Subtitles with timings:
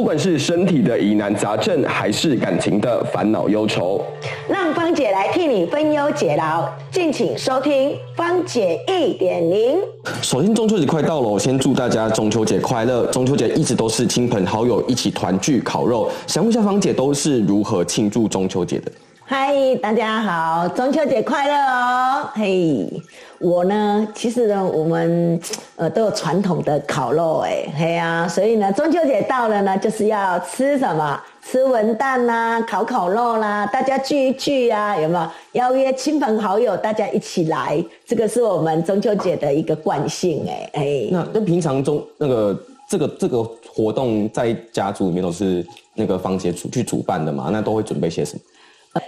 [0.00, 4.02] 不管是身体的疑难杂症，还是感情的烦恼忧愁，
[4.48, 9.76] 让芳姐来替你分忧解劳，敬请收听芳姐一点零。
[10.22, 13.04] 首先，中秋节快到了，我先祝大家中秋节快乐。
[13.08, 18.90] 中秋节一直都是亲朋好友一起团聚烤肉，想问一下芳姐都是如何庆祝中秋节的？
[19.32, 22.28] 嗨，大家好，中秋节快乐哦！
[22.34, 22.84] 嘿，
[23.38, 25.40] 我呢，其实呢，我们
[25.76, 31.20] 呃都有传统的烤肉，哎，嘿呀，所以呢，中秋节到了呢，就是要吃什么？
[31.44, 35.30] 吃文旦啦，烤烤肉啦，大家聚一聚啊，有没有？
[35.52, 41.08] 邀约亲朋好友，大家一起来，这个是我们中秋节的一个惯性，哎哎。
[41.12, 47.48] 那那平常中那个这个这个活动在家族里面都是那个芳姐主去主办的嘛？
[47.52, 48.40] 那都会准备些什么？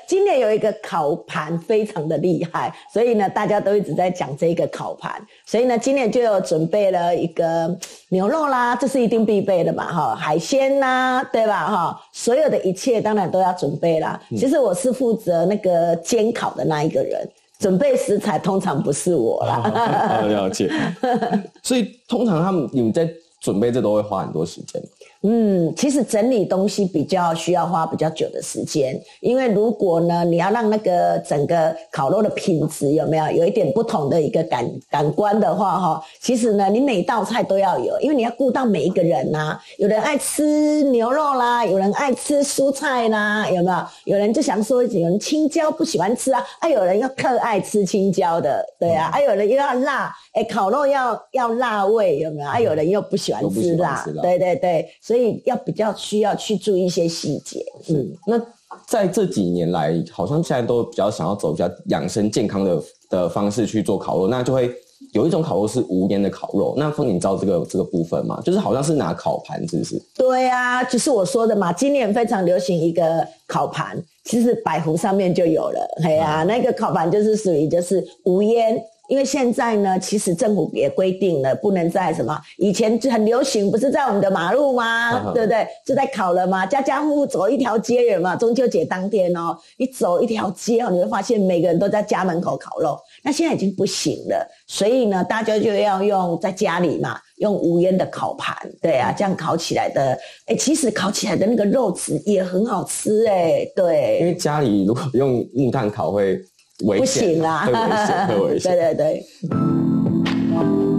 [0.06, 5.20] 今年有一个烤盘非常的厉害，所以呢，大家都一直在讲这个烤盘。
[5.44, 7.76] 所以呢，今年就有准备了一个
[8.10, 14.20] 牛肉啦，这是一定必备的嘛，哈，海鲜呐，对吧，哈，所有的一切当然都要准备啦。
[14.30, 17.28] 其实我是负责那个煎烤的那一个人，
[17.58, 20.22] 准备食材通常不是我啦。
[20.28, 20.70] 了解。
[21.62, 23.08] 所以通常他们你们在
[23.40, 24.80] 准备这都会花很多时间。
[25.24, 39.56] 嗯，其实整理东西比较需要花比较久的时间，因为如果呢，你要让那个整个烤肉的品质有没有有一点不同的一个感感官的话，哈，其实呢，你每道菜都要有，因为你要顾到每一个人呐。
[39.78, 44.12] 有人爱吃牛肉啦，有人爱吃蔬菜啦，有没有？
[44.14, 52.48] 有人就想说，有人青椒不喜欢吃啊，啊，有人又特爱吃青椒的，对啊，还有人又要辣，哎，烤肉要要辣味，有没有？
[52.48, 54.88] 啊，有人又不喜欢吃辣，对对对。
[55.12, 57.62] 所以要比较需要去注意一些细节。
[57.90, 58.40] 嗯，那
[58.88, 64.74] 在这几年来，好像现在都比较想要走比较养生健康的的方式去做烤肉，那就会
[65.12, 66.72] 有一种烤肉是无烟的烤肉。
[66.78, 68.40] 那风你知道这个这个部分吗？
[68.42, 70.02] 就是好像是拿烤盘，是不是？
[70.14, 71.70] 对啊，就是我说的嘛。
[71.70, 75.94] 今年非常流行一个烤盘，其实百湖上面就有了。
[76.04, 78.82] 哎呀，那个烤盘就是属于就是无烟。
[79.08, 85.32] 因为现在呢，其实政府也规定了，不能在什么以前就很流行，不是在我们的马路吗？
[85.34, 85.66] 对不对？
[85.84, 86.64] 就在烤了吗？
[86.64, 92.98] 家家户户走一条街人嘛，中秋节当天哦，你走一条街哦，你会发现每个人都在家门口烤肉。
[93.22, 104.18] 那现在已经不行了，所以呢，大家就要用在家里嘛，用无烟的烤盘，对啊，这样烤起来的，哎，其实烤起来的那个肉质也很好吃，哎，对。
[104.20, 106.40] 因为家里如果用木炭烤会。
[106.84, 107.66] 不行啊！
[107.66, 108.72] 会危险，会危险。
[108.72, 109.26] 对 对对。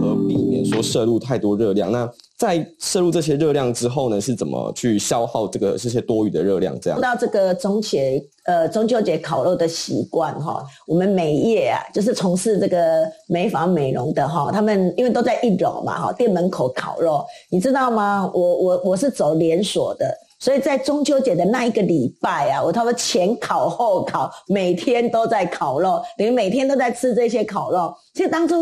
[0.02, 1.92] 和避免说摄入太多热量。
[1.92, 6.78] 那在摄入这些热量之后呢，是怎么去消耗这个这些多余的热量？
[6.80, 7.00] 这样。
[7.00, 18.30] 说到这个中节呃中秋节烤肉的习惯哈，我们美业啊，就是从事这个美发美容的哈，他们因为都在一楼嘛哈，店门口烤肉，你知道吗？
[18.34, 20.14] 我我我是走连锁的。
[20.44, 27.96] 所以在中秋节的那一个礼拜啊，我他们前烤后烤，每天都在烤肉，等于每天都在吃这些烤肉。
[28.14, 28.56] 其实当初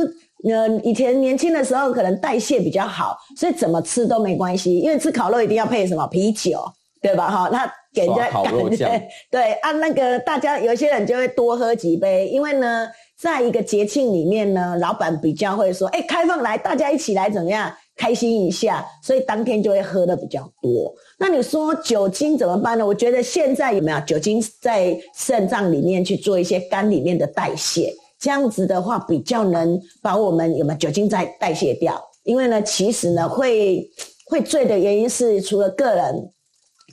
[0.48, 6.64] 呃以前年轻的时候，可能代谢比较好，所以怎么吃都没关系，因为吃烤肉一定要配什么啤酒，
[7.02, 7.32] 对吧？
[7.32, 8.44] 哈，那给人家感
[8.78, 12.88] 觉 对啊那个大家有些人就会多喝几杯，因为呢，
[13.20, 17.74] 在一个节庆里面呢，老板比较会说，哎，开放来，大家一起来怎么样？
[18.02, 20.92] 开心一下，所以当天就会喝的比较多。
[21.20, 22.84] 那你说酒精怎么办呢？
[22.84, 32.02] 我觉得现在有没有酒精在肾脏里面去做一些肝里面的代谢，这样子的话比较能把我们有没有酒精在代谢掉。
[32.24, 33.88] 因为呢，其实呢会
[34.26, 36.32] 会醉的原因是除了个人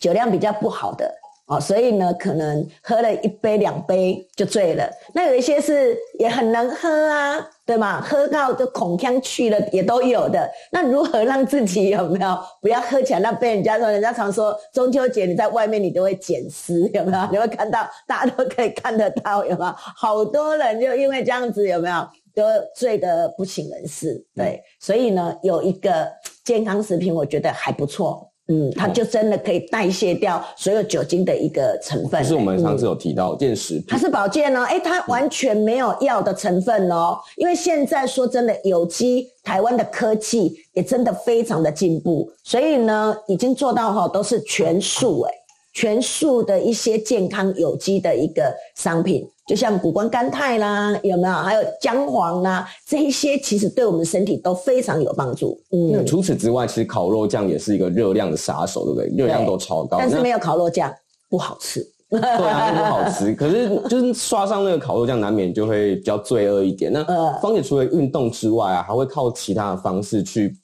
[0.03, 1.11] 酒量比较不好的。
[1.49, 4.87] 哦，所以呢，可能喝了一杯两杯就醉了。
[5.15, 8.03] 那有一些是也很能喝啊，对吗？
[8.03, 10.47] 喝到就孔腔去了也都有的。
[10.71, 13.21] 那如何让自己有没有不要喝起来？
[13.21, 17.29] 那被人家说，人家常说中秋节你在外面你都会捡尸，有没有？
[17.33, 19.75] 你会看到大家都可以看得到，有没有？
[19.75, 22.45] 好多人就因为这样子，有没有都
[22.77, 24.23] 醉得不省人事？
[24.37, 26.07] 对，所以呢，有一个
[26.45, 28.31] 健康食品，我觉得还不错。
[28.49, 32.25] 嗯，它就真的可以代谢掉所有酒精的一个成分。
[32.25, 37.19] 是我们上次有提到健食，它是保健哦，哎，它完全没有药的成分哦。
[37.37, 45.33] 因为现在说真的，有机台湾的科技也真的非常的进步，所以呢，已经做到哈都是全素哎。
[45.73, 51.35] 全素的一些健康有机的一个商品，就像谷胱甘肽啦，有没有？
[51.35, 55.61] 还有姜黄啦，这一些其实对我们身体都非常有帮助。
[55.71, 59.09] 嗯，除此之外，其实烤肉酱也是一个热量的杀手，对不对？
[59.17, 60.93] 热量都超高，但是没有烤肉酱
[61.29, 61.87] 不好吃。
[62.11, 63.33] 对啊，不好吃。
[63.37, 66.91] 可是就是刷上那个烤肉酱，难免就会比较罪恶一点。
[66.91, 67.05] 那
[67.43, 70.57] 芳姐除了运动之外啊，还会靠其他的方式去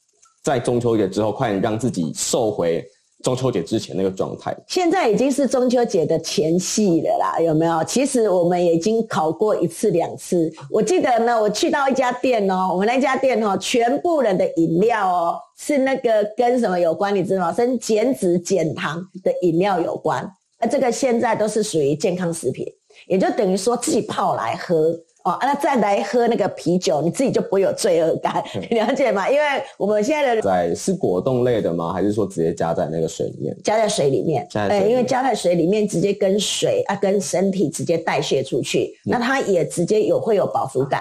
[0.43, 2.83] 在中秋节之后，快点让自己瘦回。
[3.25, 4.55] 中秋节之前那个状态。
[4.69, 7.83] 现在已经是中秋节的前夕了啦，有没有？
[7.85, 10.53] 其实我们已经考过一次两次。
[10.71, 17.15] 我记得呢，我去到一家店哦，我们那家店哦，全部人的饮料哦是那个跟什么有关？
[17.15, 17.53] 你知道吗？
[17.53, 20.31] 跟减脂减糖的饮料有关。
[20.61, 22.67] 那这个现在都是属于健康食品，
[23.07, 24.95] 也就等于说自己泡来喝。
[25.25, 29.27] 哦，那再来喝那个啤酒，你自己就不会有罪恶感，你 了解吗？
[29.31, 29.45] 因为
[29.79, 31.95] 我们现在的在是果冻类的吗？
[31.95, 33.57] 还是说直接加在那个水里面？
[33.65, 41.01] 加在水里面，哎，因为加在水里面直接跟水啊，跟身体直接代谢出去，那它也直接有会有饱足感，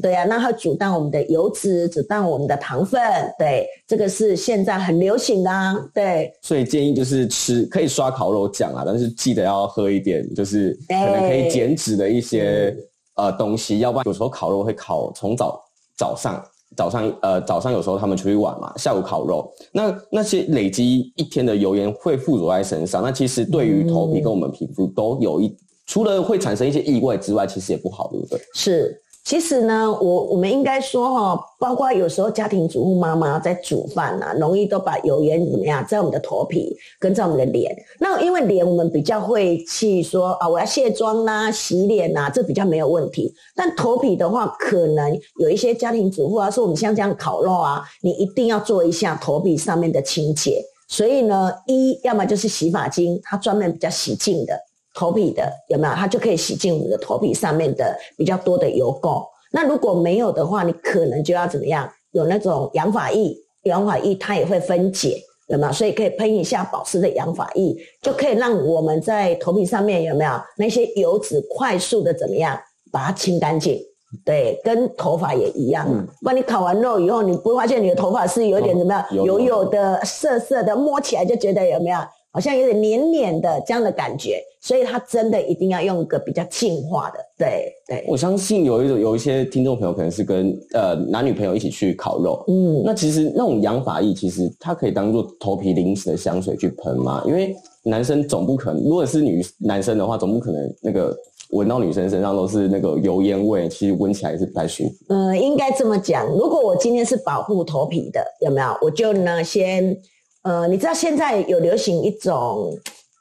[0.00, 3.00] 对啊，那它阻断我们的油脂，阻断我们的糖分，
[3.36, 6.32] 对，这个是现在很流行的，啊对。
[6.42, 12.72] 所以建议就是吃可以刷烤肉酱啊，但是记得要喝一点，就是可能可以减脂的一些。
[13.16, 15.62] 呃，东西，要不然有时候烤肉会烤从早
[15.96, 16.44] 早上
[16.76, 25.56] 早上呃早上有时候他们出去玩嘛，下午烤肉，那那些累积一天的油烟会附着在身上，那其实对于头皮跟我们皮肤都有一
[25.86, 28.40] 除了会产生一些异味之外，其实也不好，对不对？
[28.54, 29.00] 是。
[29.24, 37.74] 其实呢，我我们应该说哈，包括有时候家庭主妇妈妈在煮饭呐，容易都把油烟怎么样在我们的头皮跟在我们的脸。
[37.98, 43.34] 那因为脸我们比较会去说啊，我要卸妆啦、洗脸呐，这比较没有问题。
[43.56, 50.62] 但头皮的话，可能有一些家庭主妇啊，说我们像这样烤肉啊，你一定要做一下头皮上面的清洁。
[50.86, 54.54] 所以呢，一要么就是洗发精，它专门比较洗净的。
[54.94, 55.94] 头皮的有没有？
[55.94, 59.22] 它就可以洗净我们的头皮上面的比较多的油垢。
[59.52, 61.88] 那如果没有的话，你可能就要怎么样？
[62.12, 65.72] 有那种养发液，养发液它也会分解，有没有？
[65.72, 72.58] 所以可以喷一下保湿的养发液，就可以让我们在头皮上面有没有那些油脂快速的怎么样
[72.92, 73.80] 把它清干净？
[74.24, 75.84] 对，跟头发也一样。
[75.90, 81.98] 嗯不然你烤完肉以后，你不会发现你的头发是有点怎么样油油的、涩涩的，摸起来就觉得有没有？
[82.34, 87.18] 好像有点黏黏的这样的感觉，所以它真的一定要用一个比较净化的。
[87.38, 97.54] 对对，我相信有一种有一些听众朋友可能是跟呃男女朋友一起去烤肉，嗯，那其实那种养发液其实它可以当做头皮临时的香水去喷嘛，因为
[97.84, 101.16] 男生总不可能，如果是女男生的话，总不可能那个
[101.50, 104.94] 闻到女生身上都是那个油烟味，其实闻起来是不太舒服。
[105.10, 108.76] 嗯，应该这么讲，如果我今天是保护头皮的，有没有？
[108.82, 109.96] 我就呢先。
[110.44, 112.70] 呃，你知道现在有流行一种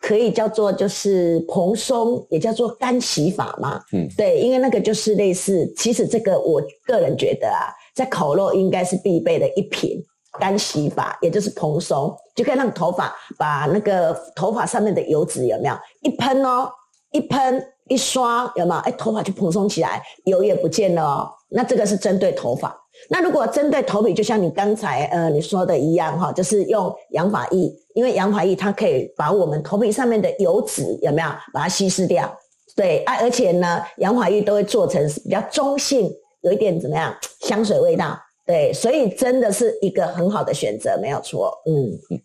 [0.02, 3.82] 可以叫做就是蓬松，也叫做干洗法吗？
[3.94, 10.04] 嗯，对，因为那个就是类似，其实这个我个人觉得啊，在烤肉应该是必备的一品
[10.38, 16.70] 干洗法，也就是蓬松，就可以让头发把那个头发上面的油脂有没有一喷哦，
[17.14, 18.82] 一喷一刷有没有？
[18.82, 21.32] 哎，头发就蓬松起来，油也不见了哦。
[21.48, 22.78] 那这个是针对头发。
[23.10, 32.32] 那如果针对头皮，就像你刚才呃你说的一样哈，就是用养发液，因为养发液它可以把我们头皮上面的油脂有没有把它稀释掉？
[32.76, 36.12] 对啊，而且呢，养发液都会做成比较中性，
[36.42, 38.18] 有一点怎么样香水味道？
[38.46, 41.52] 对，所以真的是一个很好的选择，没有错。
[41.66, 42.20] 嗯。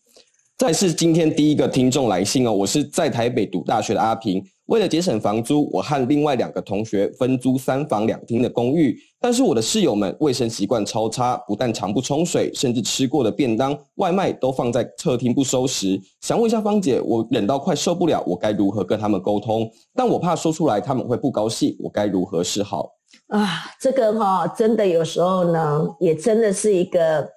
[0.58, 4.44] 再是今天第一个听众来信哦，我是在台北读大学的阿平。
[4.66, 8.98] 为了节省房租，我和另外两个同学分租三房两厅的公寓。
[9.20, 15.96] 但是我的室友们卫生习惯超差，不但常不冲水，甚至吃过的便当、外卖都放在客厅不收拾。
[16.22, 19.70] 想问一下芳姐，我忍到快受不了，我该如何跟他们沟通？
[19.94, 22.90] 但我怕说出来他们会不高兴，我该如何是好？
[23.28, 23.48] 啊，
[23.80, 27.28] 这个哈，真的有时候呢，也真的是一个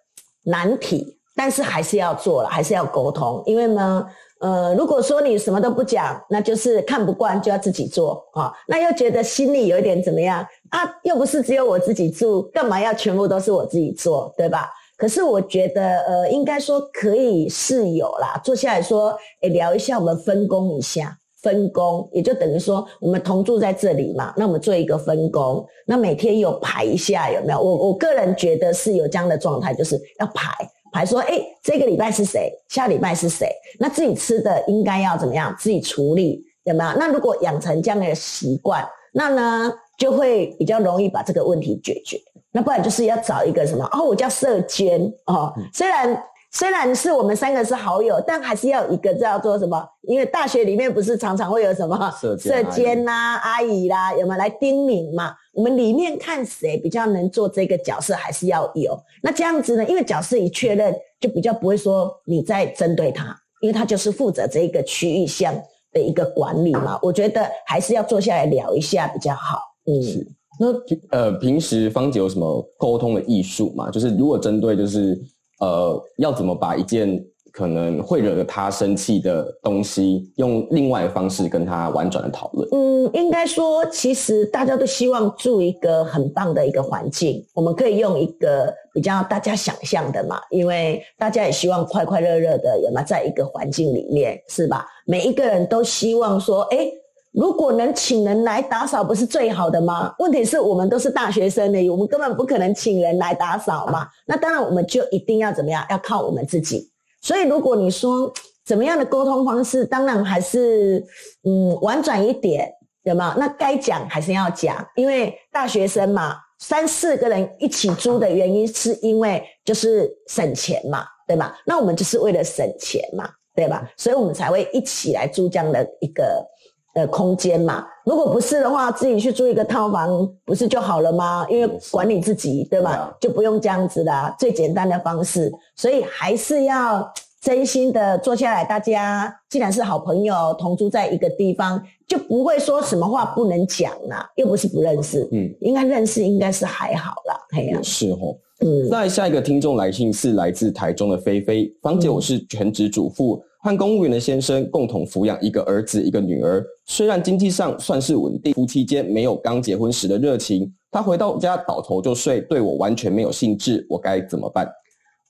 [0.46, 1.20] 难题。
[1.36, 4.06] 但是还是要做了，还是要沟通，因为呢。
[4.42, 8.52] 呃，如果说你什么都不讲，那就是看不惯就要自己做啊。
[8.68, 10.80] 那又觉得心里有一点怎么样啊？
[11.04, 14.68] 又不是只有我自己住，干嘛要全部都是我自己做，对吧？
[14.98, 27.62] 可是我觉得，呃，应该说可以室友啦，坐下来说，诶，聊一下，我们分工一下，分工也就等于说我们同住在这里嘛，那我们做一个分工，那每天有排一下有没有？
[27.62, 30.50] 我我个人觉得是有这样的状态，就是要排。
[30.92, 32.52] 还说，哎，这个礼拜是谁？
[32.70, 33.48] 下礼拜是谁？
[33.80, 35.56] 那自己吃的应该要怎么样？
[35.58, 36.92] 自己处理有没有？
[36.98, 42.18] 那如果养成这样的习惯，那呢就会比较容易把这个问题解决。
[42.52, 43.86] 那不然就是要找一个什么？
[43.94, 46.22] 哦，我叫社监哦，虽然。
[46.54, 49.82] 虽然是我们三个是好友，但还是要一个叫做什么？
[50.02, 55.34] 因为大学里面不是常常会有什么社监呐、阿姨啦，有没有来叮咛嘛？
[55.54, 59.00] 我们里面看谁比较能做这个角色，还是要有。
[59.24, 59.86] 那这样子呢？
[59.86, 65.56] 因为角色一确认，就比较不会说你在针对他，因为他就是负责这一个区域项
[65.94, 67.00] 的一个管理嘛。
[67.02, 69.58] 我觉得还是要坐下来聊一下比较好。
[69.86, 70.28] 嗯，
[70.60, 73.90] 那呃，平时芳姐有什么沟通的艺术嘛？
[73.90, 75.18] 就是如果针对就是。
[75.62, 82.68] 呃，要怎么把一件可能会惹他生气的东西，用另外的方式跟他婉转的讨论。
[82.72, 94.86] 嗯，应该说，其实大家都希望住一个很棒的一个环境，我们可以用一个比较大家想象的嘛，因为大家也希望快快乐乐的，有没有在一个环境里面，是吧？
[95.06, 96.88] 每一个人都希望说，哎。
[97.32, 100.14] 如果能请人来打扫，不是最好的吗？
[100.20, 104.06] 问题是我们都是大学生而已，我们根本不可能请人来打扫嘛。
[104.26, 105.86] 那当然，我们就一定要怎么样？
[105.90, 106.92] 要靠我们自己。
[107.22, 108.32] 所以，如果你说
[108.66, 111.02] 怎么样的沟通方式，当然还是
[111.44, 112.70] 嗯婉转一点，
[113.02, 113.34] 对吗？
[113.38, 121.54] 那该讲还是要讲，因为大学生嘛，三四个人一起租的原因，是因为就是省钱嘛，对吗？
[121.66, 123.90] 那我们就是为了省钱嘛，对吧？
[123.96, 126.46] 所以我们才会一起来租这样的一个。
[126.94, 131.46] 呃，空间嘛，如果不是的话，自己去租一个套房不是就好了吗？
[131.50, 133.16] 因为管理自己，对吧？
[133.20, 135.50] 就不用这样子啦，最简单的方式。
[135.76, 147.40] 所以还是要真心的坐下来，大家既然是好朋友，同住在一个地方，就不会说什么话不能讲啦，又不是不认识，嗯，应该认识，应该是还好啦。
[147.52, 148.36] 嘿呀，是哦。
[148.64, 153.44] 嗯，那下一个听众来信是来自台中的菲菲，芳姐，我是全职主妇。
[153.64, 160.72] 和公务员的先生共同抚养一个儿子一个女儿，虽然经济上算是稳定，夫妻间没有刚结婚时的热情。
[160.92, 164.68] 他回到家倒头就睡，对我完全没有兴致，我该怎么办？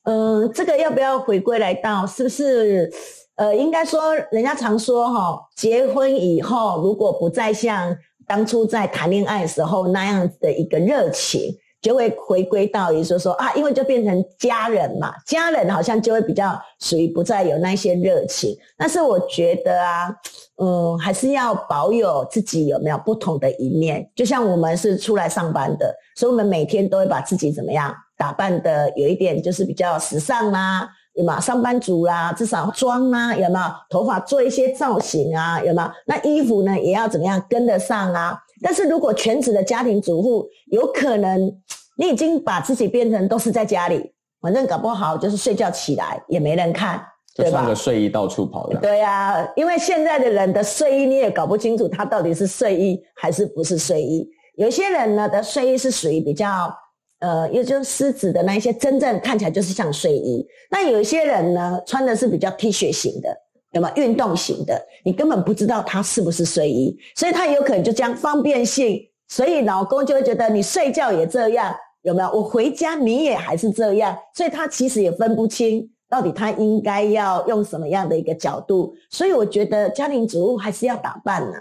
[0.04, 2.08] 嗯，这个要不要回归来到？
[2.08, 2.90] 是不是？
[3.36, 7.96] 呃，应该说，人家常说哈，结婚以后如果不再像
[8.28, 11.54] 当初在谈恋爱时候那样子的一个热情。
[11.82, 18.56] 就会回归到，也就是说啊，因为就变成家人嘛，家人好像就会比较属于不再有那些热情。
[18.78, 20.16] 但是我觉得啊，
[20.62, 24.08] 嗯，还是要保有自己有没有不同的一面。
[24.16, 31.40] 就像我们是出来上班的，所以我们每天都会把自己怎么样打扮的有一点就是比较时尚啦，有吗？
[31.40, 33.66] 上班族啦，至少妆啊，有没有？
[33.90, 35.92] 头发做一些造型啊，有吗？
[36.06, 38.38] 那衣服呢也要怎么样跟得上啊？
[38.64, 41.52] 但是如果全职的家庭主妇，有可能
[41.98, 47.04] 你已经把自己变成都是在家里，反正搞不好就是睡觉起来也没人看，
[47.36, 48.80] 就穿个睡衣到处跑的。
[48.80, 54.28] 对呀，因为现在的人的睡衣你也搞不清楚，他到底是睡衣还是不是睡衣。
[54.56, 56.72] 有些人呢的睡衣是属于比较，
[57.20, 60.46] 呃，也就是狮子的那一些，真正看起来就是像睡衣。
[60.70, 63.36] 那有一些人呢穿的是比较 T 恤型的。
[63.72, 63.92] 有吗？
[63.96, 72.30] 运动型的，你根本不知道它是不是睡衣，所以它有可能就这样方便性，所以老公就会觉得你睡觉也这样，有没有？
[72.32, 78.94] 我回家你也还是这样，所以他其实也分不清到底他应该要用什么样的一个角度。
[79.10, 81.56] 所以我觉得家庭主妇还是要打扮呢，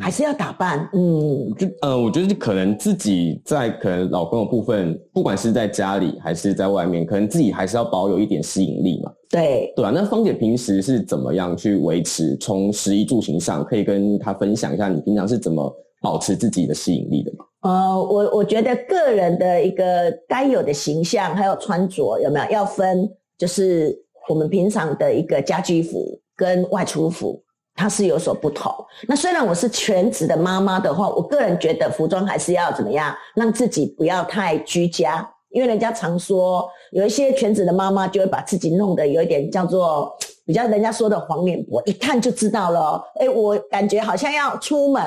[0.00, 0.88] 还是要打扮。
[0.92, 9.12] 嗯，就呃，我觉得可能自己在可能老公的部分，不管是在家里还是在外面，可能自己还是要保有一点吸引力嘛。
[9.28, 12.36] 对对啊，那芳姐平时是怎么样去维持？
[12.38, 17.44] 从食衣住行上，可以跟她分享一下，你平常是怎么保持自己的吸引力的吗？
[17.62, 23.08] 呃，我我觉得个人的一个该有的形象，还有穿着有没有要分？
[23.38, 23.96] 就是
[24.28, 26.04] 我们平常的一个家居服
[26.36, 27.42] 跟外出服，
[27.80, 28.70] 它是有所不同。
[29.08, 35.26] 那虽然我是全职的妈妈的话，我个人觉得服装还是要怎么样，让自己不要太居家。
[35.48, 43.02] 因为人家常说，有一些全职的妈妈就会把自己弄得有一点叫做比较人家说的黄脸婆，一看就知道了。
[43.18, 45.02] 哎，我感觉好像要出门，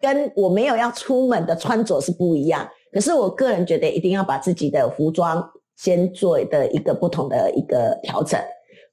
[0.00, 2.66] 跟我没有要出门的穿着是不一样。
[2.90, 5.46] 可是我个人觉得，一定要把自己的服装
[5.76, 8.40] 先做的一个不同的一个调整。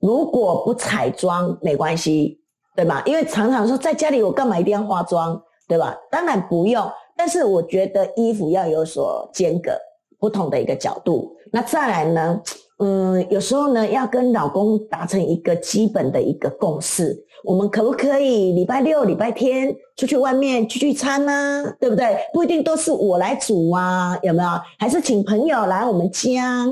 [0.01, 2.42] 如果不彩妆没关系，
[2.75, 3.01] 对吧？
[3.05, 5.97] 因为常常说在家里我干嘛一定要化妆，对吧？
[6.11, 9.71] 当然不用，但是我觉得衣服要有所间隔。
[10.19, 12.41] 不同的一个角度，那再来呢？
[12.79, 17.13] 嗯，有时候呢，要跟老公达成一个基本的一个共识，
[17.43, 21.65] 我们可不可以礼拜六、礼拜天出去外面聚聚餐呢？
[21.77, 22.17] 对不对？
[22.31, 24.49] 不一定都是我来煮啊，有没有？
[24.79, 26.65] 还是请朋友来我们家，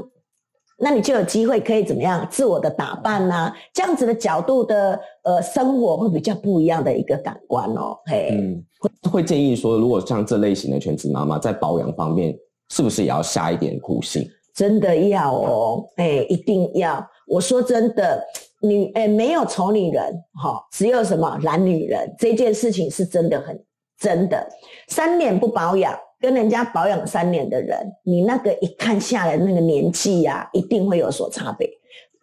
[0.82, 3.54] 那你就有机会可以怎么样自我的打扮呢？
[3.74, 7.98] 这样子的角度的呃生活会比较不一样的一个感官哦。
[8.08, 12.36] 嘿，嗯，会会建议说，如果像这类型的全职妈妈在保养方面。
[12.74, 14.26] 是不是也要下一点苦心？
[14.56, 17.06] 真的要哦，哎，一定要。
[17.28, 18.26] 我说真的，
[18.62, 20.02] 女哎没有丑女人，
[20.42, 22.10] 哈，只有什么懒女人。
[22.18, 23.62] 这件事情是真的很
[24.00, 24.48] 真的。
[24.88, 31.68] 三年不保养，跟人家保养三年的人，你那个一看下来那个年纪呀，一定会有所差别。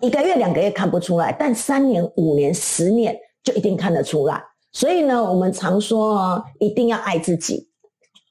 [0.00, 4.40] 一个月两个月看不出来，但三年五年十年就一定看得出来。
[4.70, 7.66] 所以呢，我们常说哦，一定要爱自己。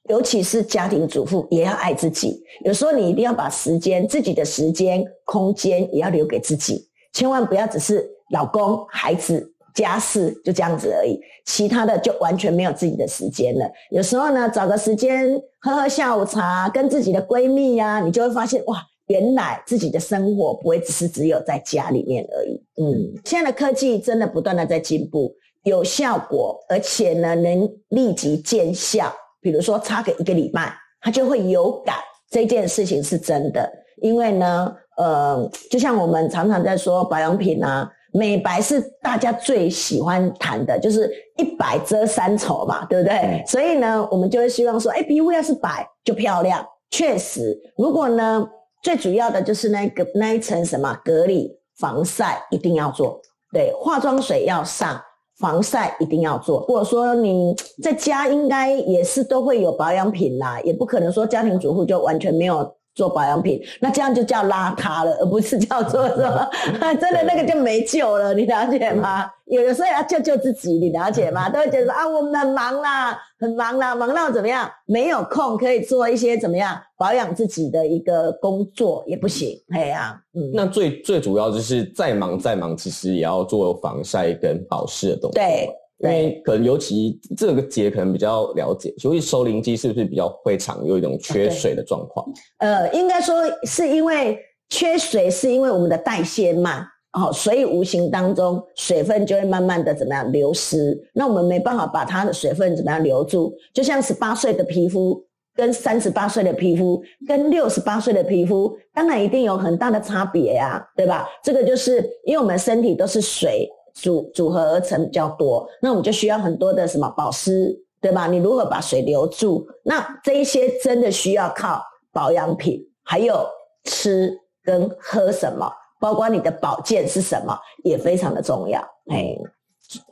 [0.10, 11.20] 尤其是家庭主妇也要爱自己，有时候你一定要把时间、自己的时间、空间也要留给自己，千万不要只是老公、孩子、家事，就这样子而已。
[11.44, 13.70] 其他的就完全没有自己的时间了。
[13.92, 15.30] 有时候呢，找个时间
[15.68, 22.64] 喝喝下午茶，跟自己的闺蜜呀，你就会发现哇，原来自己的生活不会只是只有在家里面而已。
[22.82, 29.14] 嗯，现在的科技真的不断的在进步，有效果，而且呢能立即见效。
[29.42, 31.98] 比如说擦个一个礼拜，它就会有感。
[32.32, 33.70] 这件事情是真的，
[34.02, 37.92] 因为呢，呃，就像我们常常在说保养品啊。
[38.18, 43.44] 美白是大家最喜欢谈的，就是一白遮三丑嘛，对不对？
[43.46, 46.66] 所以呢，我们就会希望说，哎，皮肤要是白就漂亮。
[46.90, 48.48] 确实，如果呢，
[48.82, 53.22] 最主要的就是那个那一层什么隔离防晒一定要做，
[53.54, 55.00] 对，化妆水要上，
[55.38, 56.62] 防晒一定要做。
[56.62, 62.74] 或者说你在家应该也是都会有保养品啦，也不可能说家庭主妇就完全没有。
[62.98, 66.50] 做保养品，那这样就叫邋遢了，而不是叫做什么？
[67.00, 69.30] 真的那个就没救了，你了解吗？
[69.46, 71.48] 有的时候要救救自己，你了解吗？
[71.48, 74.68] 都会觉得说啊，我们很忙啦，很忙啦，忙到怎么样？
[74.88, 80.50] 没有空可以做一些怎么样保养自己的一个工作也不行，哎呀，嗯。
[80.54, 85.36] 那最最主要就是再忙再忙，其实也要做防晒跟保湿的东西。
[85.38, 85.70] 对。
[86.00, 92.24] 因为可能尤其这个节可能比较了解，所以收灵机是不是比较会常有一种缺水的状况？
[92.60, 94.38] 呃，应该说是因为
[94.70, 105.20] 缺水，是因为我们的代谢慢，哦，所以无形当中水分就会慢慢的怎么样流失，那我们没办法把它的水分怎么样留住，就像十八岁的皮肤
[105.56, 111.27] 跟三十八岁的皮肤跟六十八岁的皮肤，当然一定有很大的差别呀，对吧？
[111.44, 113.68] 这个就是因为我们身体都是水。
[113.98, 118.27] 组组合而成比较多，那我们就需要很多的什么保湿，对吧？
[118.27, 119.68] 你如何把水留住？
[119.84, 121.82] 那这一些真的需要靠
[122.13, 123.44] 保养品，还有
[123.86, 124.32] 吃
[124.63, 125.68] 跟喝什么，
[126.00, 128.80] 包括你的保健是什么，也非常的重要。
[129.10, 129.36] 哎，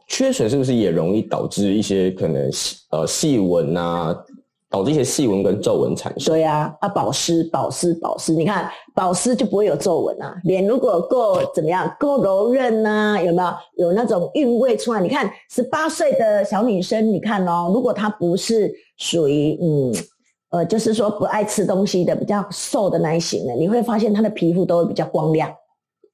[0.07, 2.49] 缺水是不是也容易导致一些可能
[2.91, 4.15] 呃细纹啊？
[4.75, 6.33] 导致一些细纹跟皱纹产生。
[6.33, 10.35] 对呀，啊，保湿、保湿、保湿，你看保湿就不会有皱纹啊。
[10.43, 14.99] 脸如果够怎么样，够柔韧呐，有没有有那种韵味出来？
[14.99, 19.93] 你看十八岁的小女生，你看哦，如果她不是属于嗯
[20.49, 25.49] 呃，就是说不爱吃东西的，比较瘦的那一型的，你会发现她的皮肤都会比较光亮，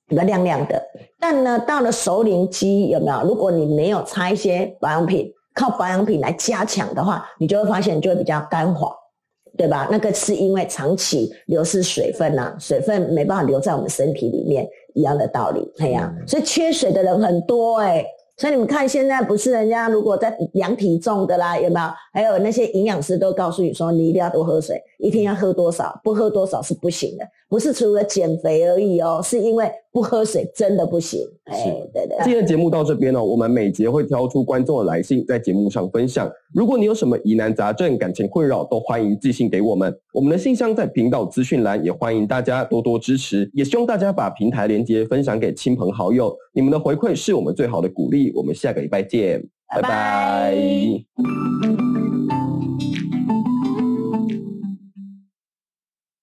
[0.08, 0.80] 比较亮亮的。
[1.20, 3.28] 但呢，到了熟龄期，有没有？
[3.28, 5.34] 如果你没有擦一些保养品。
[5.54, 8.94] 靠保养品来加强的话，你就会发现就会比较干滑，
[9.58, 9.88] 对吧？
[9.92, 16.14] 那个是因为长期流失水分呐，水分没办法留在我们身体里面一样的道理，对呀。
[16.26, 18.06] 所以缺水的人很多哎。
[18.38, 21.88] 所以你们看，现在不是人家如果在量体重的啦，有没有？
[22.12, 26.00] 还有那些营养师都告诉你说，你一定要多喝水，一天要喝多少？
[26.04, 27.26] 不喝多少是不行的。
[27.48, 31.20] 不是除了减肥而已哦，是因为不喝水真的不行。
[31.46, 32.18] 哎，对对。
[32.24, 36.32] 今天的节目到这边哦，我们每节会挑出观众的来信，在节目上分享。
[36.54, 39.94] 如果你有什么疑难杂症、感情困扰，都欢迎寄信给我们。
[40.14, 43.50] 我们的信箱在频道资讯栏，也欢迎大家多多支持。
[43.54, 48.32] 也希望大家把平台连接分享给亲朋好友，你们的回馈是我们最好的鼓励。
[48.34, 50.56] 我们下个礼拜见，拜拜。